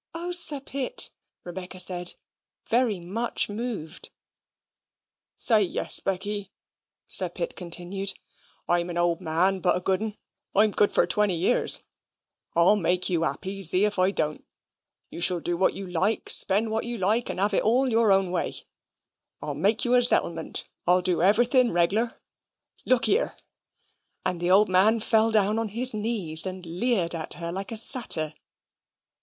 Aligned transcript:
"Oh, 0.15 0.31
Sir 0.31 0.59
Pitt!" 0.59 1.11
Rebecca 1.43 1.79
said, 1.79 2.15
very 2.67 2.99
much 2.99 3.49
moved. 3.49 4.09
"Say 5.37 5.61
yes, 5.61 5.99
Becky," 5.99 6.51
Sir 7.07 7.29
Pitt 7.29 7.55
continued. 7.55 8.13
"I'm 8.67 8.89
an 8.89 8.97
old 8.97 9.21
man, 9.21 9.59
but 9.59 9.75
a 9.75 9.79
good'n. 9.79 10.17
I'm 10.55 10.71
good 10.71 10.91
for 10.91 11.05
twenty 11.05 11.35
years. 11.35 11.81
I'll 12.55 12.77
make 12.77 13.11
you 13.11 13.21
happy, 13.21 13.61
zee 13.61 13.85
if 13.85 13.99
I 13.99 14.09
don't. 14.09 14.43
You 15.11 15.21
shall 15.21 15.39
do 15.39 15.55
what 15.55 15.75
you 15.75 15.85
like; 15.85 16.31
spend 16.31 16.71
what 16.71 16.83
you 16.85 16.97
like; 16.97 17.29
and 17.29 17.39
'ave 17.39 17.57
it 17.59 17.63
all 17.63 17.87
your 17.87 18.11
own 18.11 18.31
way. 18.31 18.55
I'll 19.39 19.53
make 19.53 19.85
you 19.85 19.93
a 19.93 20.01
zettlement. 20.01 20.63
I'll 20.87 21.03
do 21.03 21.21
everything 21.21 21.69
reglar. 21.69 22.19
Look 22.85 23.07
year!" 23.07 23.37
and 24.25 24.39
the 24.39 24.49
old 24.49 24.67
man 24.67 24.99
fell 24.99 25.29
down 25.29 25.59
on 25.59 25.69
his 25.69 25.93
knees 25.93 26.43
and 26.47 26.65
leered 26.65 27.13
at 27.13 27.33
her 27.33 27.51
like 27.51 27.71
a 27.71 27.77
satyr. 27.77 28.33